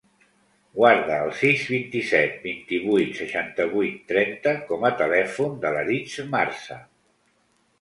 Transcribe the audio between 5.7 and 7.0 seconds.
l'Aritz Marza.